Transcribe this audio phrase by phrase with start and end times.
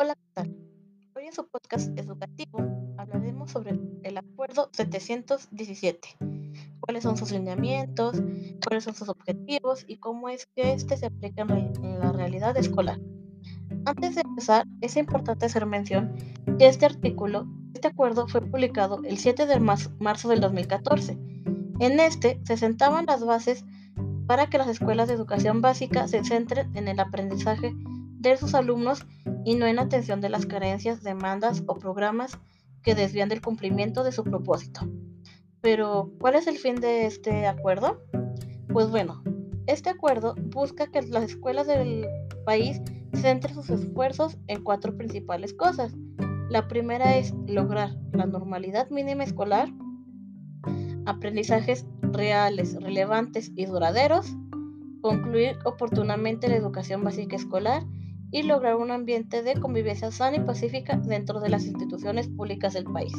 [0.00, 0.56] Hola, ¿qué tal?
[1.16, 2.60] Hoy en su podcast educativo
[2.98, 6.08] hablaremos sobre el Acuerdo 717.
[6.78, 8.22] ¿Cuáles son sus lineamientos?
[8.64, 9.84] ¿Cuáles son sus objetivos?
[9.88, 13.00] ¿Y cómo es que este se aplica en la realidad escolar?
[13.86, 16.14] Antes de empezar, es importante hacer mención
[16.60, 21.18] que este artículo, este acuerdo fue publicado el 7 de marzo del 2014.
[21.80, 23.64] En este se sentaban las bases
[24.28, 29.04] para que las escuelas de educación básica se centren en el aprendizaje de sus alumnos
[29.44, 32.38] y no en atención de las carencias, demandas o programas
[32.82, 34.88] que desvían del cumplimiento de su propósito.
[35.60, 38.00] Pero, ¿cuál es el fin de este acuerdo?
[38.72, 39.22] Pues bueno,
[39.66, 42.06] este acuerdo busca que las escuelas del
[42.44, 42.80] país
[43.14, 45.94] centren sus esfuerzos en cuatro principales cosas.
[46.48, 49.68] La primera es lograr la normalidad mínima escolar,
[51.06, 54.34] aprendizajes reales, relevantes y duraderos,
[55.00, 57.82] concluir oportunamente la educación básica escolar
[58.30, 62.84] y lograr un ambiente de convivencia sana y pacífica dentro de las instituciones públicas del
[62.84, 63.12] país.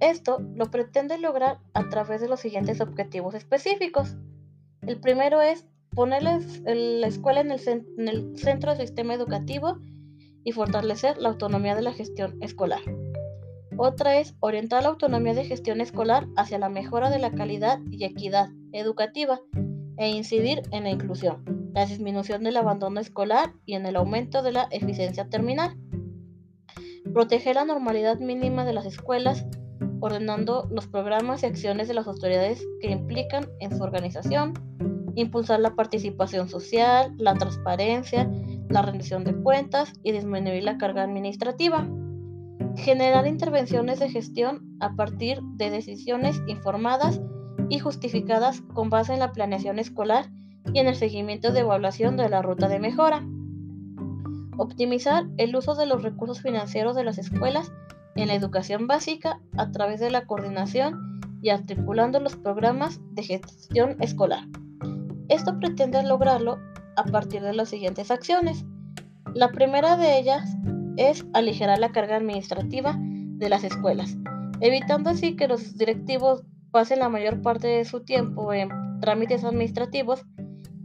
[0.00, 4.16] Esto lo pretende lograr a través de los siguientes objetivos específicos.
[4.82, 6.36] El primero es poner la,
[7.06, 7.60] escuela en el,
[7.98, 9.78] en el centro del sistema educativo
[10.44, 12.80] y fortalecer la autonomía de la gestión escolar.
[13.76, 18.04] Otra es orientar la autonomía de gestión escolar hacia la mejora de la calidad y
[18.04, 19.40] equidad educativa
[19.96, 24.52] e incidir en la inclusión, la disminución del abandono escolar y en el aumento de
[24.52, 25.76] la eficiencia terminal.
[27.12, 29.44] Proteger la normalidad mínima de las escuelas,
[30.00, 34.54] ordenando los programas y acciones de las autoridades que implican en su organización,
[35.16, 38.30] impulsar la participación social, la transparencia,
[38.68, 41.88] la rendición de cuentas y disminuir la carga administrativa.
[42.76, 47.20] Generar intervenciones de gestión a partir de decisiones informadas
[47.68, 50.28] y justificadas con base en la planeación escolar
[50.72, 53.24] y en el seguimiento de evaluación de la ruta de mejora.
[54.56, 57.72] Optimizar el uso de los recursos financieros de las escuelas
[58.16, 63.96] en la educación básica a través de la coordinación y articulando los programas de gestión
[64.00, 64.44] escolar.
[65.28, 66.58] Esto pretende lograrlo
[66.96, 68.64] a partir de las siguientes acciones.
[69.34, 70.56] La primera de ellas
[70.96, 74.16] es aligerar la carga administrativa de las escuelas,
[74.60, 78.68] evitando así que los directivos pasen la mayor parte de su tiempo en
[79.00, 80.24] trámites administrativos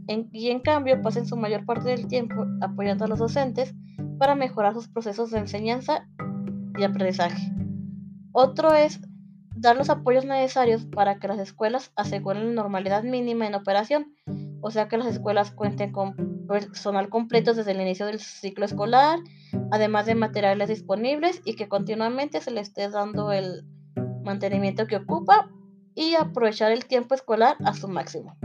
[0.06, 3.74] y en cambio pasen su mayor parte del tiempo apoyando a los docentes
[4.18, 6.06] para mejorar sus procesos de enseñanza
[6.78, 7.52] y aprendizaje.
[8.32, 9.00] Otro es
[9.56, 14.14] dar los apoyos necesarios para que las escuelas aseguren la normalidad mínima en operación,
[14.60, 19.20] o sea que las escuelas cuenten con personal completo desde el inicio del ciclo escolar,
[19.70, 23.64] además de materiales disponibles y que continuamente se le esté dando el
[24.24, 25.50] mantenimiento que ocupa
[25.94, 28.36] y aprovechar el tiempo escolar a su máximo.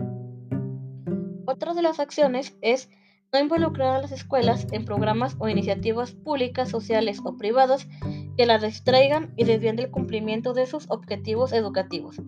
[1.46, 2.90] Otra de las acciones es
[3.32, 7.88] no involucrar a las escuelas en programas o iniciativas públicas, sociales o privados
[8.38, 12.22] que las distraigan y desvíen del cumplimiento de sus objetivos educativos.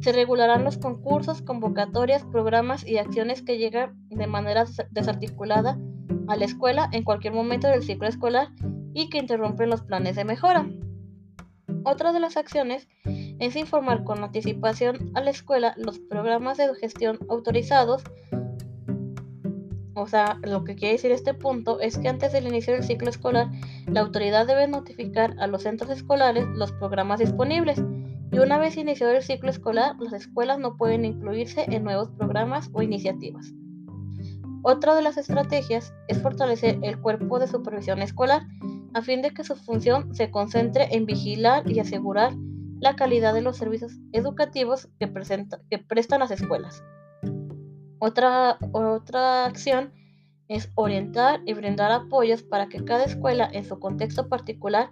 [0.00, 5.78] Se regularán los concursos, convocatorias, programas y acciones que llegan de manera desarticulada
[6.28, 8.48] a la escuela en cualquier momento del ciclo escolar
[8.94, 10.68] y que interrumpen los planes de mejora.
[11.84, 17.18] Otra de las acciones es informar con anticipación a la escuela los programas de gestión
[17.28, 18.02] autorizados.
[20.00, 23.10] O sea, lo que quiere decir este punto es que antes del inicio del ciclo
[23.10, 23.50] escolar,
[23.86, 27.82] la autoridad debe notificar a los centros escolares los programas disponibles.
[28.32, 32.70] Y una vez iniciado el ciclo escolar, las escuelas no pueden incluirse en nuevos programas
[32.72, 33.52] o iniciativas.
[34.62, 38.46] Otra de las estrategias es fortalecer el cuerpo de supervisión escolar
[38.94, 42.32] a fin de que su función se concentre en vigilar y asegurar
[42.80, 46.82] la calidad de los servicios educativos que, prestan las escuelas.
[48.00, 49.92] Otra, otra acción
[50.48, 54.90] es orientar y brindar apoyos para que cada escuela en su contexto particular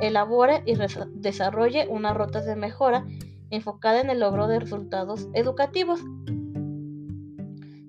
[0.00, 0.76] elabore y
[1.14, 3.06] desarrolle una ruta de mejora
[3.50, 6.00] enfocada en el logro de resultados educativos.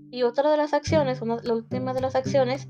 [0.10, 2.68] Y otra de las acciones, una, la última de las acciones,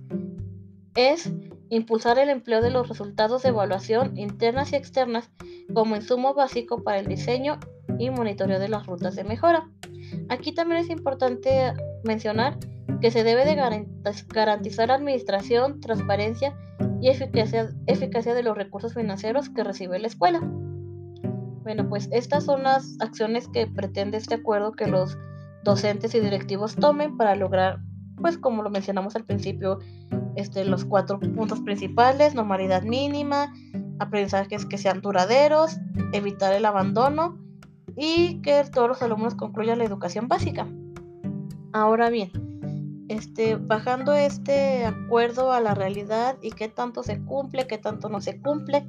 [0.95, 1.31] es
[1.69, 5.29] impulsar el empleo de los resultados de evaluación internas y externas
[5.73, 7.59] como insumo básico para el diseño
[7.97, 9.69] y monitoreo de las rutas de mejora.
[10.29, 11.73] Aquí también es importante
[12.03, 12.57] mencionar
[13.01, 13.56] que se debe de
[14.33, 16.56] garantizar administración, transparencia
[17.01, 20.39] y eficacia, eficacia de los recursos financieros que recibe la escuela.
[21.63, 25.18] Bueno, pues estas son las acciones que pretende este acuerdo que los
[25.63, 27.80] docentes y directivos tomen para lograr,
[28.18, 29.80] pues como lo mencionamos al principio,
[30.36, 33.53] este, los cuatro puntos principales, normalidad mínima,
[34.00, 35.77] aprendizajes que sean duraderos,
[36.13, 37.38] evitar el abandono
[37.95, 40.68] y que todos los alumnos concluyan la educación básica.
[41.73, 42.31] Ahora bien,
[43.07, 48.21] este, bajando este acuerdo a la realidad y qué tanto se cumple, qué tanto no
[48.21, 48.85] se cumple,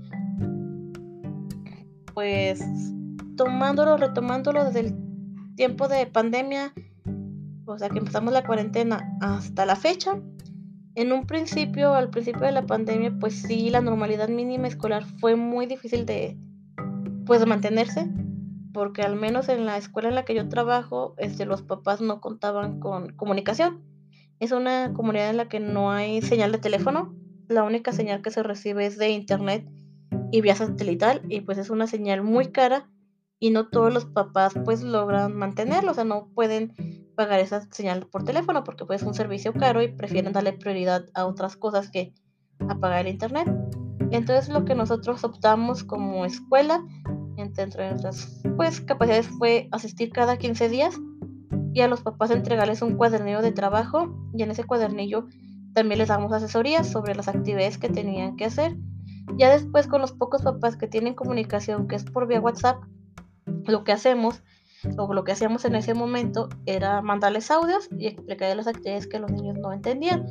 [2.15, 2.63] pues
[3.37, 4.97] tomándolo, retomándolo desde el
[5.57, 6.73] tiempo de pandemia,
[7.67, 10.21] o sea que empezamos la cuarentena hasta la fecha,
[10.95, 15.37] en un principio, al principio de la pandemia, pues sí, la normalidad mínima escolar fue
[15.37, 16.37] muy difícil de,
[17.25, 18.11] pues, mantenerse,
[18.73, 22.21] porque al menos en la escuela en la que yo trabajo, este, los papás no
[22.21, 23.83] contaban con comunicación.
[24.41, 27.15] Es una comunidad en la que no hay señal de teléfono,
[27.49, 29.69] la única señal que se recibe es de internet
[30.31, 32.89] y vía satelital, y pues es una señal muy cara
[33.39, 36.73] y no todos los papás pues logran mantenerlo, o sea, no pueden
[37.17, 41.07] pagar esa señal por teléfono porque pues es un servicio caro y prefieren darle prioridad
[41.15, 42.15] a otras cosas que
[42.69, 43.49] a pagar internet.
[44.11, 46.85] Entonces lo que nosotros optamos como escuela
[47.37, 50.99] entre nuestras pues capacidades fue asistir cada 15 días
[51.73, 55.27] y a los papás entregarles un cuadernillo de trabajo y en ese cuadernillo
[55.75, 58.77] también les damos asesorías sobre las actividades que tenían que hacer.
[59.39, 62.83] Ya después con los pocos papás que tienen comunicación que es por vía WhatsApp,
[63.67, 64.43] lo que hacemos
[64.99, 69.19] o lo que hacíamos en ese momento era mandarles audios y explicarles las actividades que
[69.19, 70.27] los niños no entendían.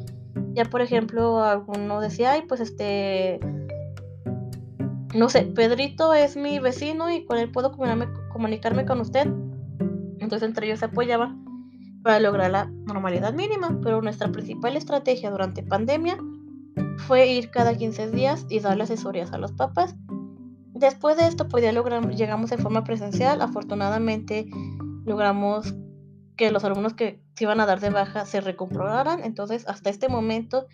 [0.53, 3.39] Ya por ejemplo, alguno decía, ay, pues este,
[5.13, 9.27] no sé, Pedrito es mi vecino y con él puedo comunicarme, con usted.
[10.19, 11.43] Entonces entre ellos se apoyaban
[12.03, 16.17] para lograr la normalidad mínima, pero nuestra principal estrategia durante pandemia
[17.07, 19.95] fue ir cada 15 días y darle asesorías a los papás
[20.81, 23.39] Después de esto, pues ya logramos, llegamos en forma presencial.
[23.43, 24.49] Afortunadamente,
[25.05, 25.75] logramos
[26.35, 29.23] que los alumnos que se iban a dar de baja se recomprobaran.
[29.23, 30.65] Entonces, hasta este momento,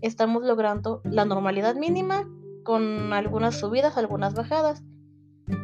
[0.00, 2.28] estamos logrando la normalidad mínima
[2.64, 4.82] con algunas subidas, algunas bajadas.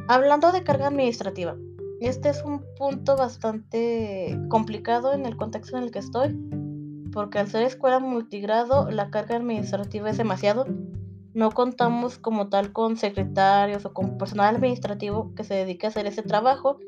[0.09, 1.57] Hablando de carga administrativa,
[2.01, 6.39] este es un punto bastante complicado en el contexto en el que estoy,
[7.13, 10.67] porque al ser escuela multigrado, la carga administrativa es demasiado
[11.33, 16.07] no contamos como tal con secretarios o con personal administrativo que se dedique a hacer
[16.07, 16.79] ese trabajo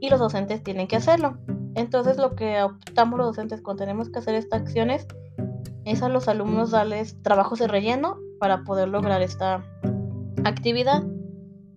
[0.00, 1.38] y los docentes tienen que hacerlo.
[1.74, 5.06] Entonces lo que optamos los docentes cuando tenemos que hacer estas acciones
[5.84, 9.64] es a los alumnos darles trabajos de relleno para poder lograr esta
[10.44, 11.02] actividad.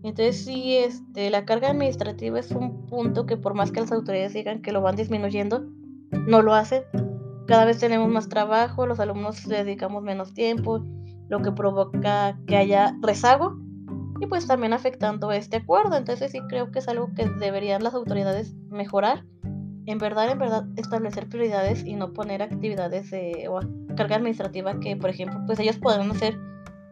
[0.03, 4.33] Entonces sí, este, la carga administrativa es un punto que por más que las autoridades
[4.33, 5.65] digan que lo van disminuyendo,
[6.27, 6.83] no lo hacen.
[7.47, 10.83] Cada vez tenemos más trabajo, los alumnos dedicamos menos tiempo
[11.31, 13.57] lo que provoca que haya rezago
[14.19, 15.95] y pues también afectando este acuerdo.
[15.95, 19.23] Entonces sí creo que es algo que deberían las autoridades mejorar.
[19.85, 23.61] En verdad, en verdad, establecer prioridades y no poner actividades de, o
[23.95, 26.37] carga administrativa que, por ejemplo, pues ellos podrán hacer,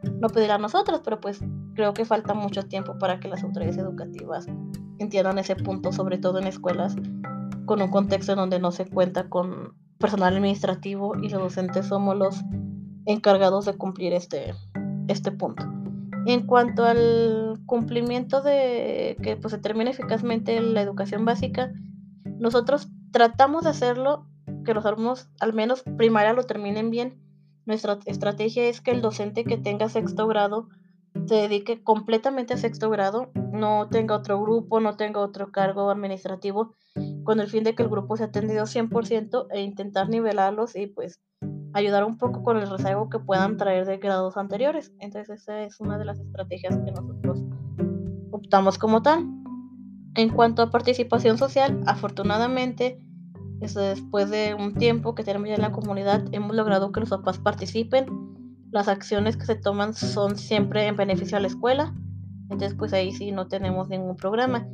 [0.03, 1.39] no pedir a nosotros, pero pues
[1.75, 4.47] creo que falta mucho tiempo para que las autoridades educativas
[4.97, 6.95] entiendan ese punto, sobre todo en escuelas
[7.65, 12.17] con un contexto en donde no se cuenta con personal administrativo y los docentes somos
[12.17, 12.41] los
[13.05, 14.55] encargados de cumplir este,
[15.07, 15.65] este punto.
[16.25, 21.71] En cuanto al cumplimiento de que pues, se termine eficazmente la educación básica,
[22.39, 24.25] nosotros tratamos de hacerlo,
[24.65, 27.19] que los alumnos al menos primaria lo terminen bien.
[27.69, 30.69] Nuestra estrategia es que el docente que tenga sexto grado
[31.27, 36.73] se dedique completamente a sexto grado, no tenga otro grupo, no tenga otro cargo administrativo,
[37.23, 41.21] con el fin de que el grupo sea atendido 100% e intentar nivelarlos y pues
[41.73, 44.91] ayudar un poco con el rezago que puedan traer de grados anteriores.
[44.97, 47.43] Entonces esa es una de las estrategias que nosotros
[48.31, 49.27] optamos como tal.
[50.15, 52.99] En cuanto a participación social, afortunadamente,
[53.59, 57.37] después de un tiempo que tenemos ya en la comunidad, hemos logrado que los papás
[57.37, 58.05] participen.
[58.71, 61.93] Las acciones que se toman son siempre en beneficio a la escuela.
[62.43, 64.67] Entonces, pues ahí sí no tenemos ningún programa.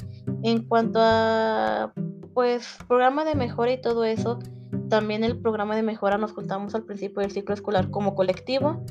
[0.43, 1.93] En cuanto a,
[2.33, 4.39] pues, programa de mejora y todo eso,
[4.89, 8.83] también el programa de mejora nos juntamos al principio del ciclo escolar como colectivo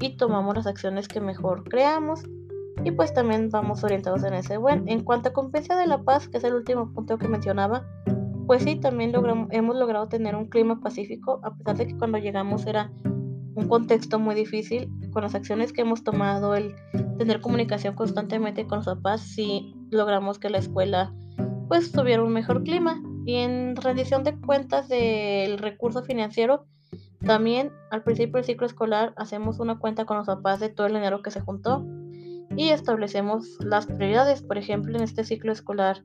[0.00, 2.22] y tomamos las acciones que mejor creamos
[2.84, 4.88] y pues también vamos orientados en ese buen.
[4.88, 7.86] En cuanto a competencia de la paz, que es el último punto que mencionaba,
[8.50, 12.18] pues sí, también logramos, hemos logrado tener un clima pacífico, a pesar de que cuando
[12.18, 16.74] llegamos era un contexto muy difícil, con las acciones que hemos tomado, el
[17.16, 21.14] tener comunicación constantemente con los papás, sí logramos que la escuela
[21.68, 23.00] pues tuviera un mejor clima.
[23.24, 26.66] Y en rendición de cuentas del recurso financiero,
[27.24, 30.94] también al principio del ciclo escolar hacemos una cuenta con los papás de todo el
[30.94, 31.86] dinero que se juntó
[32.56, 34.42] y establecemos las prioridades.
[34.42, 36.02] Por ejemplo, en este ciclo escolar,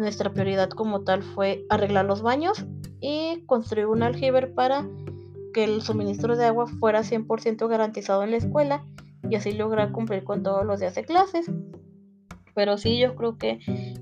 [0.00, 2.64] nuestra prioridad como tal fue arreglar los baños
[3.00, 4.88] y construir un aljibe para
[5.52, 8.84] que el suministro de agua fuera 100% garantizado en la escuela
[9.28, 11.50] y así lograr cumplir con todos los días de clases.
[12.54, 13.58] Pero sí, yo creo que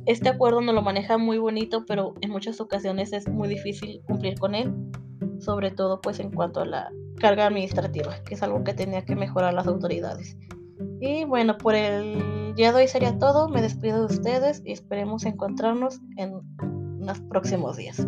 [0.06, 4.38] este acuerdo nos lo maneja muy bonito, pero en muchas ocasiones es muy difícil cumplir
[4.38, 4.72] con él.
[5.40, 6.90] sobre todo pues en cuanto a la
[7.20, 10.36] carga administrativa, que es algo que tenía que mejorar las autoridades.
[11.00, 13.48] Y bueno, por el día de hoy sería todo.
[13.48, 16.40] Me despido de ustedes y esperemos encontrarnos en
[17.00, 18.06] los próximos días.